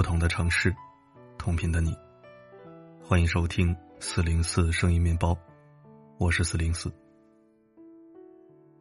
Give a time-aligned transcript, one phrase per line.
[0.00, 0.74] 不同的城市，
[1.36, 1.94] 同频的你，
[3.02, 5.36] 欢迎收听四零四声音面包，
[6.16, 6.90] 我是四零四。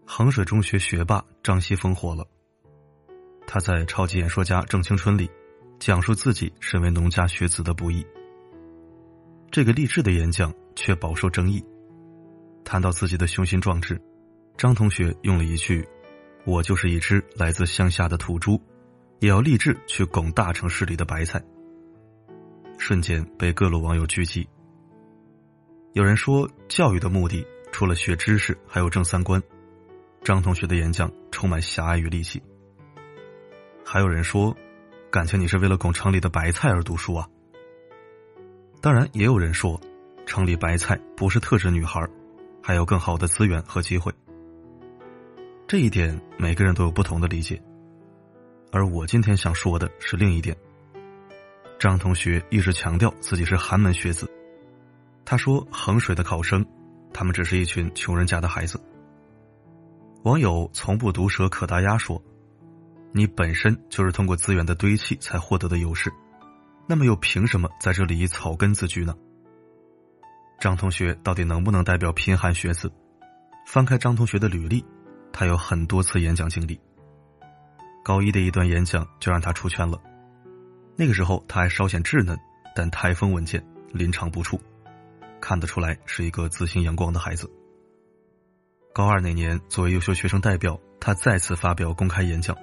[0.05, 2.25] 衡水中学学霸张西峰火了，
[3.45, 5.29] 他在《超级演说家郑青春》里
[5.77, 8.07] 讲述自己身为农家学子的不易。
[9.51, 11.61] 这个励志的演讲却饱受争议。
[12.63, 14.01] 谈到自己的雄心壮志，
[14.55, 15.85] 张同学用了一句
[16.47, 18.57] ：“我就是一只来自乡下的土猪，
[19.19, 21.41] 也要立志去拱大城市里的白菜。”
[22.77, 24.47] 瞬间被各路网友狙击。
[25.93, 29.41] 有人说，教育的目的除了学知识，还有正三观。
[30.23, 32.41] 张同学的演讲充满狭隘与戾气。
[33.85, 34.55] 还有人说，
[35.09, 37.27] 感情你是为了拱城里的白菜而读书啊？
[38.81, 39.79] 当然，也有人说，
[40.25, 42.07] 城里白菜不是特指女孩，
[42.61, 44.13] 还有更好的资源和机会。
[45.67, 47.61] 这一点每个人都有不同的理解，
[48.71, 50.55] 而我今天想说的是另一点。
[51.79, 54.29] 张同学一直强调自己是寒门学子，
[55.23, 56.65] 他说衡水的考生，
[57.13, 58.79] 他们只是一群穷人家的孩子。
[60.23, 62.21] 网友从不毒舌可达鸭说
[63.13, 66.11] ：“你本身就是通过资源的堆砌才获得的优势，
[66.85, 69.15] 那么又凭什么在这里以草根自居呢？”
[70.59, 72.91] 张同学到底能不能代表贫寒学子？
[73.65, 74.83] 翻开张同学的履历，
[75.31, 76.77] 他有很多次演讲经历。
[78.03, 80.01] 高一的一段演讲就让他出圈了，
[80.95, 82.37] 那个时候他还稍显稚嫩，
[82.75, 84.59] 但台风稳健，临场不怵，
[85.39, 87.49] 看得出来是一个自信阳光的孩子。
[88.93, 92.55] 高二那年，作为优秀学生代表，他再次发表公开演讲。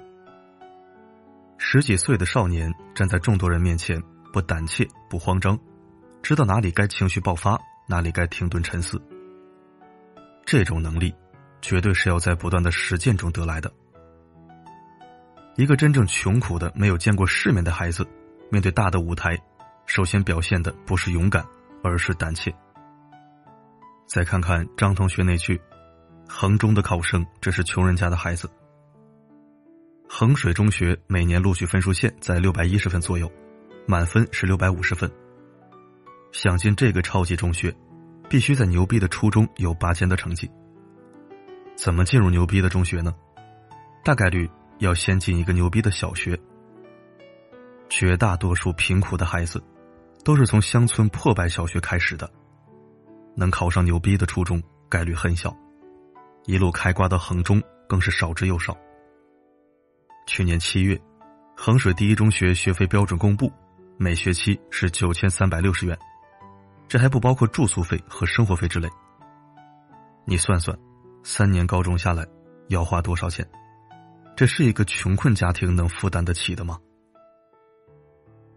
[1.59, 5.59] 十几岁的少年站在众多人面前，不胆怯，不慌张，
[6.23, 9.01] 知道哪里该情绪爆发，哪里该停顿沉思。
[10.45, 11.15] 这种能力，
[11.63, 13.73] 绝对是要在不断的实践中得来的。
[15.57, 18.07] 一个真正穷苦的、没有见过世面的孩子，
[18.51, 19.39] 面对大的舞台，
[19.87, 21.45] 首先表现的不是勇敢，
[21.83, 22.55] 而是胆怯。
[24.07, 25.61] 再看看张同学那句。
[26.29, 28.51] 衡中的考生，这是穷人家的孩子。
[30.09, 33.31] 衡水中学每年录取分数线在六百一十分左右，
[33.87, 35.09] 满分是六百五十分。
[36.33, 37.73] 想进这个超级中学，
[38.29, 40.51] 必须在牛逼的初中有拔尖的成绩。
[41.77, 43.15] 怎么进入牛逼的中学呢？
[44.05, 46.39] 大概率要先进一个牛逼的小学。
[47.89, 49.63] 绝大多数贫苦的孩子，
[50.25, 52.29] 都是从乡村破败小学开始的，
[53.35, 55.57] 能考上牛逼的初中概率很小。
[56.45, 58.77] 一路开挂到衡中，更是少之又少。
[60.27, 61.01] 去年七月，
[61.57, 63.53] 衡水第一中学学费标准公布，
[63.97, 65.97] 每学期是九千三百六十元，
[66.89, 68.89] 这还不包括住宿费和生活费之类。
[70.25, 70.77] 你算算，
[71.23, 72.27] 三年高中下来
[72.69, 73.49] 要花多少钱？
[74.37, 76.79] 这是一个穷困家庭能负担得起的吗？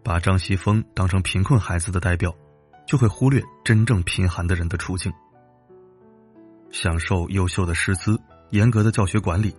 [0.04, 2.36] 把张西峰当成贫困孩子的代表，
[2.86, 5.10] 就会忽略真正贫寒的人的处境。
[6.70, 8.20] 享受优秀的师资、
[8.50, 9.56] 严格的教学管理，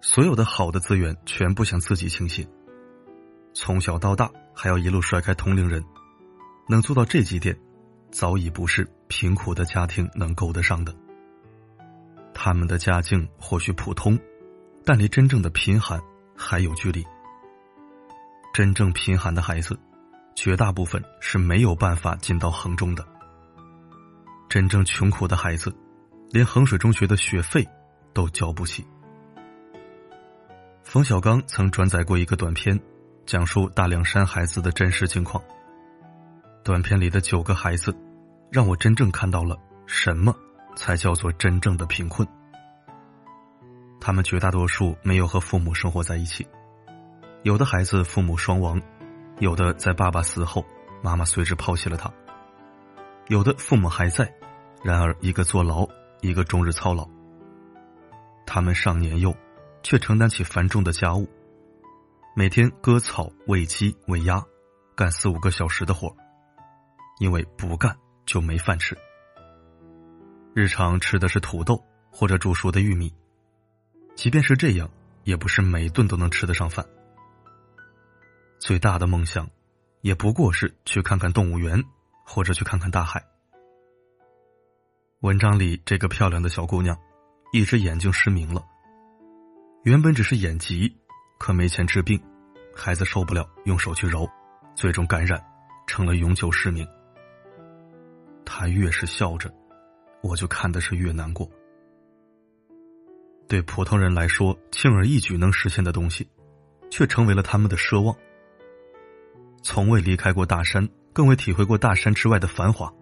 [0.00, 2.44] 所有的好的资源全部向自己倾斜。
[3.54, 5.84] 从小到大还要一路甩开同龄人，
[6.68, 7.56] 能做到这几点，
[8.10, 10.92] 早已不是贫苦的家庭能够得上的。
[12.34, 14.18] 他们的家境或许普通，
[14.88, 16.00] 但离真正的贫寒
[16.34, 17.06] 还有距离。
[18.54, 19.78] 真正贫寒的孩子，
[20.34, 23.06] 绝大部分是没有办法进到衡中的。
[24.48, 25.76] 真正穷苦的孩子。
[26.30, 27.66] 连衡水中学的学费
[28.12, 28.86] 都交不起。
[30.84, 32.78] 冯小刚曾转载过一个短片，
[33.24, 35.42] 讲述大凉山孩子的真实情况。
[36.62, 37.94] 短片里的九个孩子，
[38.50, 39.56] 让我真正看到了
[39.86, 40.34] 什么
[40.76, 42.28] 才叫做真正的贫困。
[44.00, 46.46] 他们绝大多数没有和父母生活在一起，
[47.42, 48.80] 有的孩子父母双亡，
[49.38, 50.64] 有的在爸爸死后，
[51.02, 52.12] 妈妈随之抛弃了他，
[53.28, 54.32] 有的父母还在，
[54.82, 55.88] 然而一个坐牢。
[56.20, 57.08] 一个终日操劳，
[58.44, 59.32] 他们上年幼，
[59.84, 61.28] 却承担起繁重的家务，
[62.34, 64.44] 每天割草、喂鸡、喂鸭，
[64.96, 66.12] 干四五个小时的活
[67.20, 67.96] 因为不干
[68.26, 68.98] 就没饭吃。
[70.56, 71.80] 日常吃的是土豆
[72.10, 73.14] 或者煮熟的玉米，
[74.18, 74.90] 即便是这样，
[75.22, 76.84] 也不是每顿都能吃得上饭。
[78.58, 79.48] 最大的梦想，
[80.00, 81.80] 也不过是去看看动物园，
[82.26, 83.24] 或者去看看大海。
[85.20, 86.98] 文章里这个漂亮的小姑娘，
[87.52, 88.60] 一只眼睛失明了。
[89.84, 90.92] 原本只是眼疾，
[91.38, 92.20] 可没钱治病，
[92.74, 94.28] 孩子受不了，用手去揉，
[94.74, 95.40] 最终感染，
[95.86, 96.84] 成了永久失明。
[98.44, 99.48] 她越是笑着，
[100.24, 101.48] 我就看的是越难过。
[103.48, 106.28] 对普通人来说，轻而易举能实现的东西，
[106.90, 108.14] 却成为了他们的奢望。
[109.62, 112.92] 从未离开过大山，更未体会过大山之外的繁华。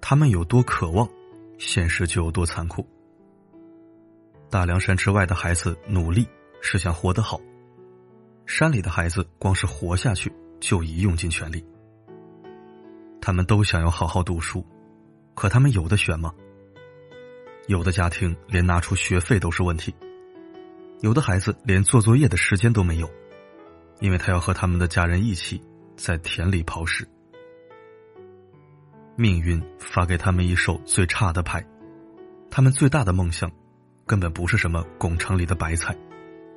[0.00, 1.08] 他们有多渴望，
[1.56, 2.84] 现实就有多残酷。
[4.50, 6.26] 大凉山之外的孩子努力
[6.60, 7.40] 是想活得好，
[8.46, 11.64] 山里的孩子光是活下去就已用尽全力。
[13.20, 14.66] 他们都想要好好读书，
[15.34, 16.34] 可他们有的选吗？
[17.66, 19.94] 有的家庭连拿出学费都是问题，
[21.00, 23.10] 有的孩子连做作业的时间都没有，
[24.00, 25.62] 因为他要和他们的家人一起
[25.96, 27.08] 在田里刨食。
[29.16, 31.64] 命运发给他们一手最差的牌，
[32.50, 33.50] 他们最大的梦想，
[34.06, 35.96] 根本不是什么工厂里的白菜，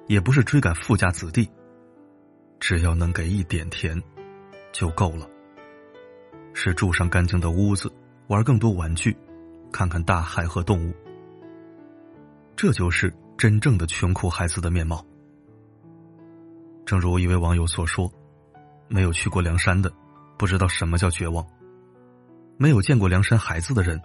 [0.07, 1.49] 也不是追赶富家子弟，
[2.59, 4.01] 只要能给一点田，
[4.73, 5.29] 就够了。
[6.53, 7.89] 是住上干净的屋子，
[8.27, 9.15] 玩更多玩具，
[9.77, 10.91] 看看大海和动物。
[12.55, 15.05] 这就是真正的穷苦孩子的面貌。
[16.83, 18.11] 正如一位网友所说
[18.89, 19.93] ：“没有去过梁山的，
[20.35, 21.45] 不知道什么叫绝望；
[22.57, 24.01] 没有见过梁山孩子的人，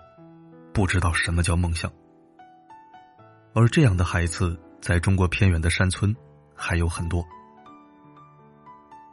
[0.74, 1.90] 不知道什么叫梦想。”
[3.54, 6.14] 而这样的孩子，在中国偏远的山村
[6.54, 7.24] 还有很多。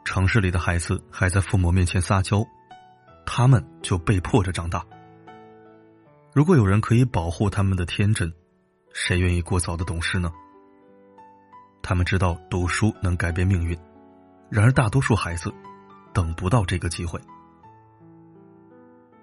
[0.04, 2.44] 城市里的孩子还在父母面前撒娇。
[3.24, 4.84] 他们就被迫着长大。
[6.32, 8.32] 如果有人可以保护他们的天真，
[8.92, 10.32] 谁愿意过早的懂事呢？
[11.82, 13.76] 他们知道读书能改变命运，
[14.48, 15.52] 然而大多数孩子
[16.12, 17.20] 等不到这个机会。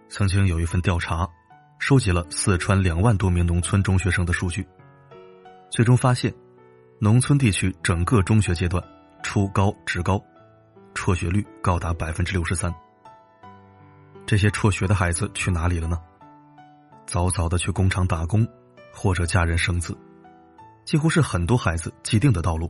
[0.09, 1.25] 曾经有一份调查，
[1.79, 4.67] 收集了四川两万多名农村中学生的数据，
[5.69, 6.33] 最终发现，
[6.99, 8.83] 农村地区整个中学阶段，
[9.23, 10.21] 初高职高，
[10.93, 12.73] 辍学率高达百分之六十三。
[14.25, 15.97] 这些辍学的孩子去哪里了呢？
[17.07, 18.45] 早早的去工厂打工，
[18.93, 19.97] 或者嫁人生子，
[20.83, 22.69] 几乎是很多孩子既定的道路。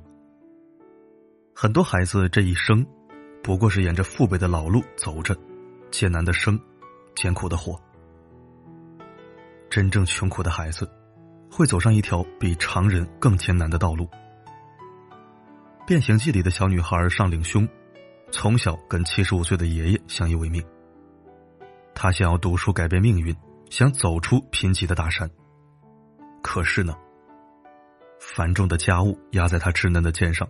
[1.55, 2.85] 很多孩子这一生，
[3.41, 5.35] 不过是沿着父辈的老路走着，
[5.89, 6.59] 艰难的生，
[7.15, 7.75] 艰苦的活。
[9.71, 10.87] 真正穷苦的孩子，
[11.51, 14.05] 会走上一条比常人更艰难的道路。
[15.87, 17.67] 《变形记》里的小女孩上岭兄，
[18.31, 20.63] 从小跟七十五岁的爷爷相依为命。
[21.95, 23.35] 他想要读书改变命运，
[23.69, 25.29] 想走出贫瘠的大山。
[26.41, 26.95] 可是呢，
[28.19, 30.47] 繁重的家务压在他稚嫩的肩上，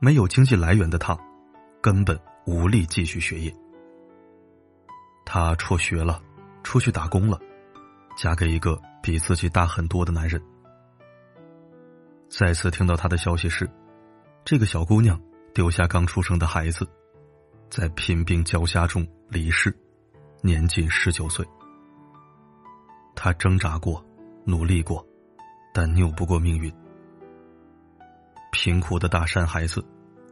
[0.00, 1.16] 没有经济来源的他，
[1.80, 3.54] 根本无力继续学业。
[5.24, 6.20] 他辍学了，
[6.62, 7.38] 出去打工了，
[8.16, 10.42] 嫁给一个比自己大很多的男人。
[12.28, 13.70] 再次听到他的消息是，
[14.44, 15.20] 这个小姑娘
[15.54, 16.88] 丢下刚出生的孩子，
[17.70, 19.74] 在贫病交加中离世。
[20.40, 21.44] 年仅十九岁，
[23.20, 24.00] 他挣扎过，
[24.44, 25.04] 努力过，
[25.74, 26.72] 但拗不过命运。
[28.52, 29.84] 贫苦的大山孩子，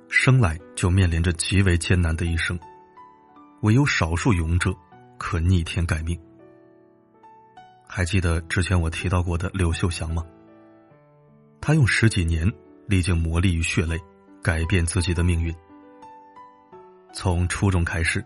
[0.09, 2.57] 生来就面临着极为艰难的一生，
[3.63, 4.73] 唯有少数勇者
[5.19, 6.17] 可逆天改命。
[7.89, 10.25] 还记得之前我提到过的刘秀祥吗？
[11.61, 12.51] 他用十几年
[12.87, 13.99] 历经磨砺与血泪，
[14.41, 15.53] 改变自己的命运。
[17.13, 18.25] 从初中开始。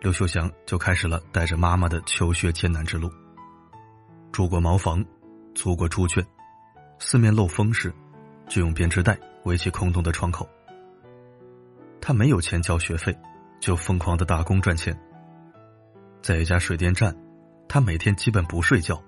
[0.00, 3.10] 刘秀祥就开始了带着妈妈的求学艰难之路。
[4.34, 5.04] 住过茅房，
[5.54, 6.26] 租过猪圈，
[6.98, 7.94] 四面漏风时，
[8.48, 10.44] 就用编织袋围起空洞的窗口。
[12.00, 13.16] 他没有钱交学费，
[13.60, 14.92] 就疯狂的打工赚钱。
[16.20, 17.16] 在一家水电站，
[17.68, 19.00] 他每天基本不睡觉，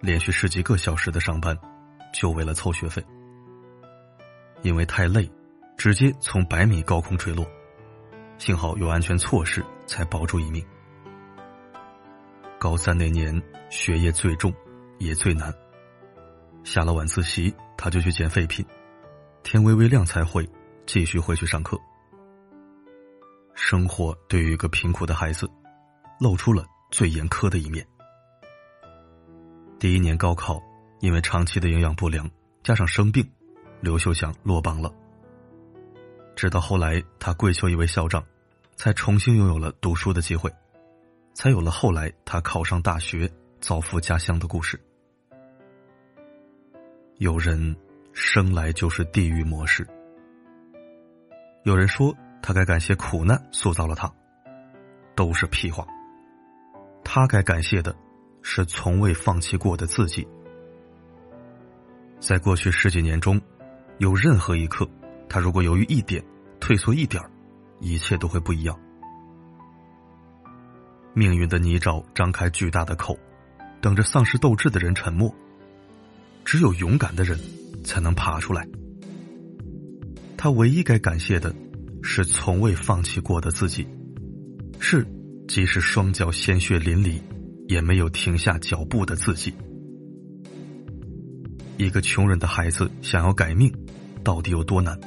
[0.00, 1.58] 连续十几个小时的上班，
[2.14, 3.04] 就为了凑学费。
[4.62, 5.28] 因为太累，
[5.76, 7.44] 直接从百米高空坠落。
[8.38, 10.64] 幸好有安全措施，才保住一命。
[12.60, 14.52] 高三那年，学业最重，
[14.98, 15.50] 也最难。
[16.62, 18.62] 下了晚自习，他就去捡废品，
[19.42, 20.46] 天微微亮才会
[20.84, 21.80] 继续回去上课。
[23.54, 25.50] 生活对于一个贫苦的孩子，
[26.20, 27.84] 露出了最严苛的一面。
[29.78, 30.62] 第一年高考，
[31.00, 32.30] 因为长期的营养不良，
[32.62, 33.26] 加上生病，
[33.80, 34.92] 刘秀祥落榜了。
[36.36, 38.22] 直到后来，他跪求一位校长，
[38.76, 40.52] 才重新拥有了读书的机会，
[41.32, 44.80] 才有了后来他考上大学、造福家乡的故事。
[47.18, 47.76] 有人
[48.12, 49.86] 生来就是地狱模式，
[51.64, 54.10] 有人说他该感谢苦难塑造了他，
[55.14, 55.86] 都是屁话。
[57.04, 57.94] 他该感谢的
[58.42, 60.26] 是从未放弃过的自己。
[62.18, 63.40] 在过去十几年中，
[63.98, 64.88] 有任何一刻。
[65.28, 66.24] 他如果犹豫一点，
[66.58, 67.22] 退缩一点
[67.80, 68.78] 一切都会不一样。
[71.20, 73.18] 命运的泥沼张开巨大的口，
[73.82, 75.30] 等着丧失斗志的人沉默。
[76.46, 77.38] 只有勇敢的人，
[77.84, 78.66] 才能爬出来。
[80.38, 81.54] 他唯一该感谢的，
[82.02, 83.86] 是从未放弃过的自己，
[84.78, 85.06] 是
[85.46, 87.20] 即使双脚鲜血淋漓，
[87.68, 89.52] 也没有停下脚步的自己。
[91.76, 93.70] 一个穷人的孩子想要改命，
[94.24, 94.98] 到底有多难？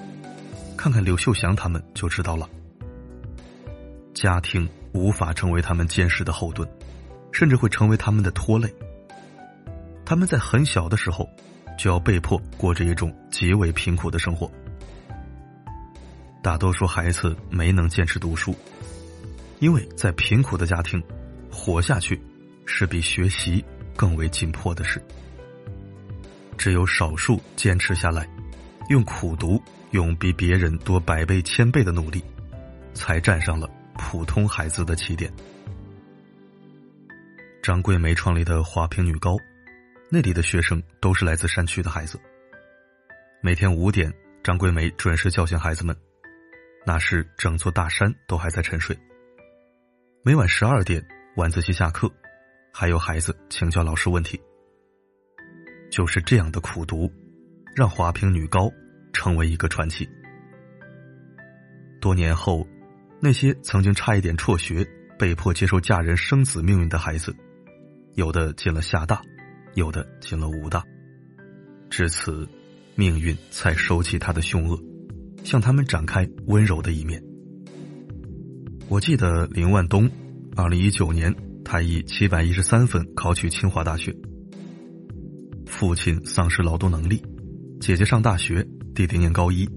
[0.78, 2.48] 看看刘秀祥他们就知道了。
[4.14, 6.68] 家庭无法成为他们坚实的后盾，
[7.32, 8.74] 甚至会成为他们的拖累。
[10.06, 11.30] 他们在很小的时候，
[11.78, 14.50] 就要被迫过着一种极为贫苦的生活。
[16.42, 18.56] 大多数孩子没能坚持读书，
[19.60, 21.02] 因为在贫苦的家庭，
[21.50, 22.22] 活下去
[22.66, 23.64] 是比学习
[23.96, 25.02] 更为紧迫的事。
[26.58, 28.28] 只有少数坚持下来，
[28.90, 32.22] 用苦读，用比别人多百倍千倍的努力，
[32.94, 35.32] 才站上了普通孩子的起点。
[37.62, 39.36] 张桂梅创立的华坪女高，
[40.10, 42.20] 那里的学生都是来自山区的孩子。
[43.42, 45.96] 每天五点，张桂梅准时叫醒孩子们。
[46.86, 48.98] 那时整座大山都还在沉睡。
[50.22, 51.02] 每晚十二点
[51.38, 52.12] 晚自习下课，
[52.74, 54.40] 还有孩子请教老师问题。
[55.90, 57.10] 就是这样的苦读，
[57.74, 58.70] 让华坪女高
[59.14, 60.10] 成为一个传奇。
[62.02, 62.68] 多年后，
[63.24, 64.86] 那些曾经差一点辍学、
[65.18, 67.34] 被迫接受嫁人生子命运的孩子，
[68.16, 69.22] 有的进了厦大，
[69.76, 70.84] 有的进了武大。
[71.90, 72.46] 至此，
[72.96, 74.78] 命运才收起他的凶恶。
[75.46, 77.22] 向他们展开温柔的一面。
[78.88, 80.10] 我记得林万东，
[80.56, 81.34] 二零一九年
[81.66, 84.16] 他以七百一十三分考取清华大学。
[85.66, 87.22] 父亲丧失劳动能力，
[87.80, 88.66] 姐姐上大学，
[88.96, 89.68] 弟弟念高一，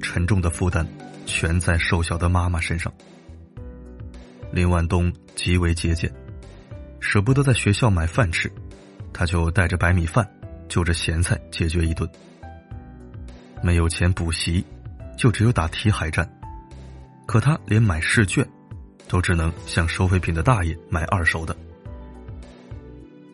[0.00, 0.86] 沉重的负担
[1.26, 2.90] 全在瘦小的妈妈身上。
[4.52, 6.10] 林万东极为节俭，
[7.00, 8.50] 舍不得在学校买饭吃，
[9.12, 10.26] 他就带着白米饭，
[10.68, 12.08] 就着咸菜解决一顿。
[13.62, 14.64] 没有钱补习，
[15.18, 16.26] 就只有打题海战。
[17.26, 18.46] 可他连买试卷，
[19.08, 21.54] 都只能向收废品的大爷买二手的。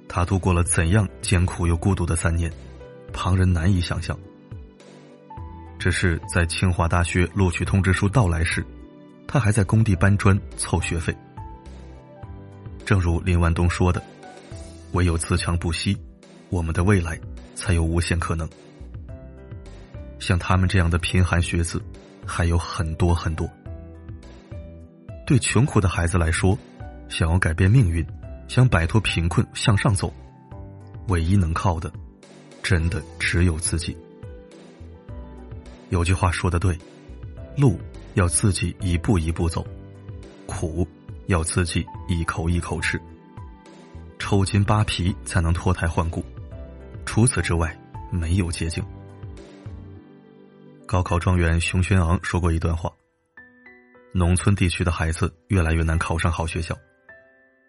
[0.09, 2.51] 他度过了怎样艰苦又孤独的三年，
[3.13, 4.19] 旁人难以想象。
[5.83, 8.65] 只是在清华大学录取通知书到来时，
[9.27, 11.13] 他还在工地搬砖凑学费。
[12.87, 14.01] 正如林万东说的
[14.95, 15.99] ：“唯有自强不息，
[16.51, 17.19] 我们的未来
[17.57, 18.49] 才有无限可能。”
[20.21, 21.83] 像他们这样的贫寒学子
[22.25, 23.51] 还有很多很多。
[25.27, 26.57] 对穷苦的孩子来说，
[27.09, 28.07] 想要改变命运，
[28.47, 30.15] 想摆脱贫困向上走，
[31.09, 31.93] 唯一能靠的，
[32.63, 33.97] 真的只有自己。
[35.93, 36.77] 有句话说的对，
[37.55, 37.79] 路
[38.15, 39.63] 要自己一步一步走，
[40.47, 40.89] 苦
[41.27, 42.99] 要自己一口一口吃，
[44.19, 46.25] 抽筋扒皮才能脱胎换骨，
[47.05, 47.79] 除此之外
[48.11, 48.83] 没有捷径。
[50.87, 52.91] 高考状元熊轩昂说过一段话
[54.15, 56.75] ：“农村地区的孩子越来越难考上好学校，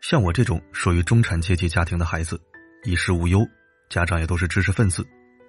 [0.01, 2.39] 像我这种属于中产阶级家庭的孩子，
[2.85, 3.45] 衣食无忧，
[3.89, 5.05] 家长也都是知识分子，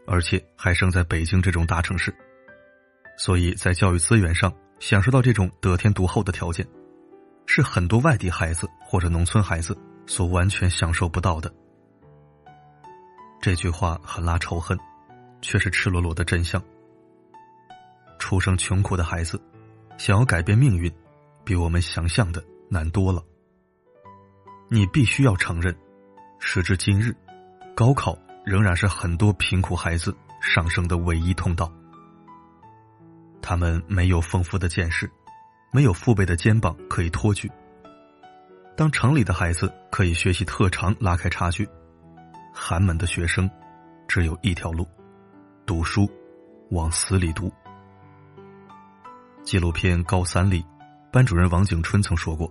[0.08, 2.12] 而且还生在北京这种大城市，
[3.16, 6.66] 所以在教育资源上享受到这种得天独厚的条件，
[7.46, 11.52] 是很多外地孩子或者农村孩子所完全享受不到的。”
[13.40, 14.78] 这句话很拉仇恨，
[15.42, 16.62] 却是赤裸裸的真相。
[18.18, 19.40] 出生穷苦的孩子，
[19.98, 20.90] 想要改变命运，
[21.44, 23.22] 比我们想象的难多了。
[24.70, 25.76] 你必须要承认，
[26.38, 27.14] 时至今日，
[27.76, 31.70] 高考仍然是很多贫苦孩子上升的唯一通道。
[33.44, 35.08] 他们没有丰富的见识，
[35.70, 37.50] 没有父辈的肩膀可以托举。
[38.74, 41.68] 当城里的孩子可以学习特长拉开差距，
[42.54, 43.48] 寒门的学生
[44.08, 44.88] 只有一条路：
[45.66, 46.10] 读书，
[46.70, 47.52] 往死里读。
[49.42, 50.64] 纪录片《高三》里，
[51.12, 52.50] 班主任王景春曾说过：“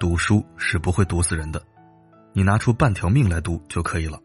[0.00, 1.62] 读书是不会毒死人的，
[2.32, 4.18] 你拿出半条命来读就可以了。”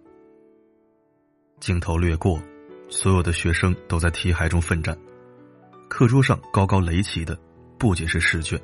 [1.61, 2.41] 镜头掠过，
[2.89, 4.97] 所有的学生都在题海中奋战，
[5.89, 7.37] 课桌上高高垒起的
[7.77, 8.61] 不仅是试卷，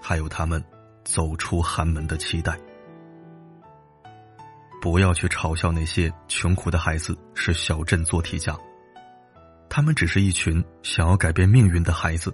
[0.00, 0.62] 还有他们
[1.04, 2.58] 走出寒门的期待。
[4.80, 8.56] 不要去嘲笑那些穷苦的孩子是小镇做题家。
[9.68, 12.32] 他们只是一群想要改变命运的孩子，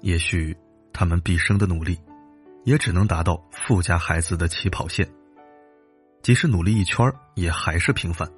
[0.00, 0.56] 也许
[0.92, 1.98] 他们毕生的努力，
[2.64, 5.08] 也只能达到富家孩子的起跑线。
[6.22, 8.28] 即使努力一圈也还是平凡。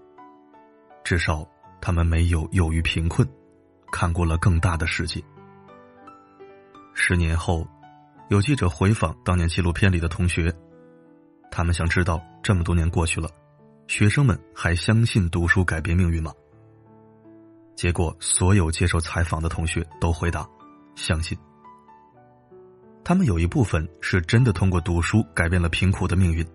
[1.02, 1.48] 至少
[1.80, 3.26] 他们没有囿于贫困，
[3.92, 5.22] 看过了更大的世界。
[6.94, 7.64] 十年后，
[8.28, 10.52] 有记者回访当年纪录片里的同学，
[11.50, 13.30] 他们想知道：这么多年过去了，
[13.86, 16.32] 学生们还相信读书改变命运吗？
[17.76, 20.48] 结果，所有接受采访的同学都回答：
[20.96, 21.36] 相信。
[23.04, 26.46] 他们有一部分是真的通过读书改变了贫苦的命运，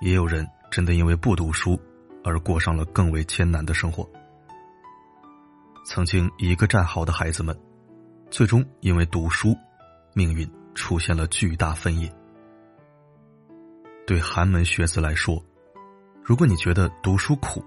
[0.00, 1.78] 也有人真的因为不读书
[2.22, 4.08] 而过上了更为艰难的生活。
[5.88, 7.58] 曾经一个战壕的孩子们，
[8.30, 9.56] 最终因为读书，
[10.12, 12.14] 命运出现了巨大分野。
[14.06, 15.42] 对寒门学子来说，
[16.22, 17.64] 如果你觉得读书苦，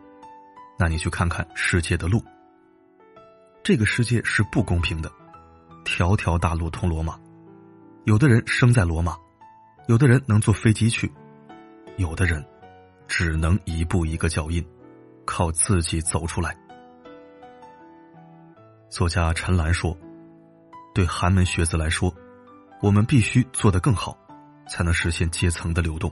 [0.78, 2.24] 那你去看看世界的路。
[3.64, 5.12] 这个世界是不公平的，
[5.84, 7.20] 条条大路通罗马，
[8.04, 9.18] 有的人生在罗马，
[9.88, 11.12] 有的人能坐飞机去，
[11.98, 12.46] 有的人
[13.08, 14.64] 只能一步一个脚印，
[15.26, 16.56] 靠自己走出来。
[18.92, 19.98] 作家陈岚说
[20.94, 22.14] ：“对寒门学子来说，
[22.82, 24.18] 我们必须做得更好，
[24.68, 26.12] 才能实现阶层的流动。”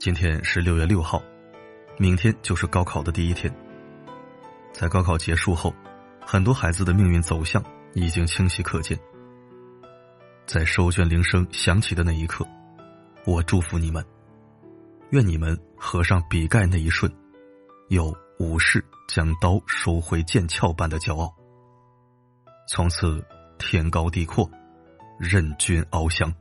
[0.00, 1.22] 今天是六月六号，
[1.98, 3.54] 明天就是高考的第一天。
[4.72, 5.74] 在高考结束后，
[6.24, 7.62] 很多孩子的命运走向
[7.92, 8.98] 已经清晰可见。
[10.46, 12.48] 在收卷铃声响起的那一刻，
[13.26, 14.02] 我祝福你们，
[15.10, 17.12] 愿你们合上笔盖那一瞬，
[17.88, 18.10] 有。
[18.38, 18.84] 无事
[19.14, 21.30] 将刀收回剑鞘般的骄傲，
[22.66, 23.22] 从此
[23.58, 24.50] 天高地阔，
[25.20, 26.32] 任君翱翔。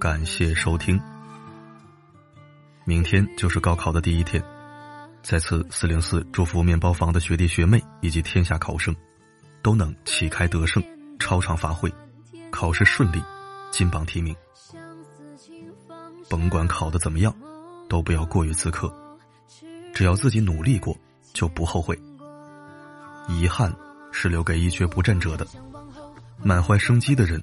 [0.00, 1.00] 感谢收听。
[2.84, 4.40] 明天就是高考的第一天，
[5.22, 8.94] 在此四零四祝福面包房的学弟学妹以及天下考生，
[9.60, 10.80] 都能旗开得胜，
[11.18, 11.92] 超常发挥，
[12.52, 13.20] 考试顺利，
[13.72, 14.34] 金榜题名。
[16.30, 17.34] 甭管考的怎么样，
[17.88, 18.92] 都不要过于自苛，
[19.92, 20.96] 只要自己努力过，
[21.32, 21.98] 就不后悔。
[23.28, 23.74] 遗憾
[24.12, 25.44] 是留给一蹶不振者的，
[26.42, 27.42] 满怀生机的人，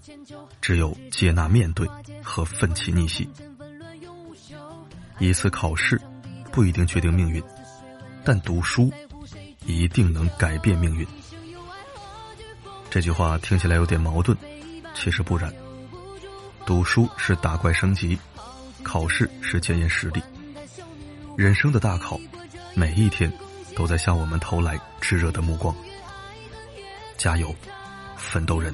[0.61, 1.87] 只有接纳面对。
[2.27, 3.29] 和奋起逆袭，
[5.19, 6.01] 一次考试
[6.51, 7.41] 不一定决定命运，
[8.23, 8.91] 但读书
[9.67, 11.07] 一定能改变命运。
[12.89, 14.35] 这句话听起来有点矛盾，
[14.95, 15.53] 其实不然。
[16.65, 18.17] 读书是打怪升级，
[18.81, 20.21] 考试是检验实力。
[21.37, 22.19] 人生的大考，
[22.73, 23.31] 每一天
[23.75, 25.73] 都在向我们投来炙热的目光。
[27.17, 27.55] 加油，
[28.17, 28.73] 奋斗人！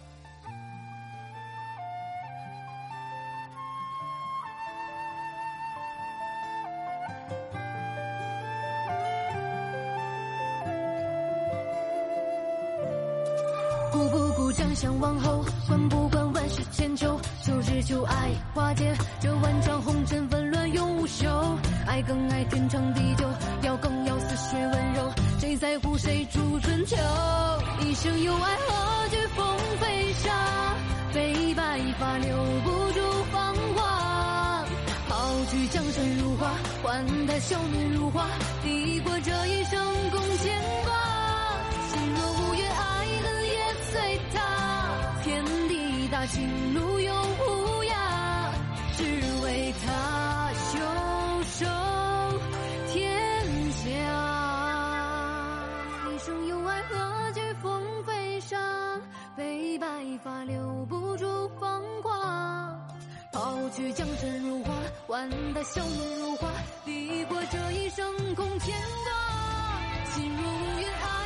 [22.11, 23.25] 更爱天长地久，
[23.61, 25.09] 要更要似水温柔。
[25.39, 26.97] 谁在乎谁主春秋？
[27.79, 30.75] 一生有爱何惧风飞沙？
[31.13, 32.99] 悲白发留不住
[33.31, 34.65] 芳华。
[35.07, 36.51] 抛去江山如画，
[36.83, 38.27] 换她笑面如花。
[38.61, 40.91] 抵过这一生共牵挂。
[41.93, 44.37] 心若无怨，爱恨也随他。
[45.23, 47.93] 天地大，情路永无涯，
[48.97, 49.01] 只
[49.45, 50.51] 为他。
[50.71, 50.77] 袖
[51.43, 51.65] 手
[60.23, 61.25] 发留不住
[61.59, 62.77] 芳华。
[63.31, 64.73] 抛去江山如画，
[65.07, 66.47] 换他笑面如花。
[66.85, 68.05] 抵过这一生
[68.35, 70.13] 空牵挂。
[70.13, 71.20] 心如烟。